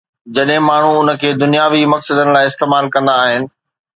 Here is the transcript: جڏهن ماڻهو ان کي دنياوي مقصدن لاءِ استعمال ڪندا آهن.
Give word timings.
جڏهن 0.35 0.61
ماڻهو 0.67 0.93
ان 1.01 1.09
کي 1.23 1.29
دنياوي 1.43 1.83
مقصدن 1.93 2.27
لاءِ 2.37 2.45
استعمال 2.53 2.85
ڪندا 2.97 3.13
آهن. 3.27 3.43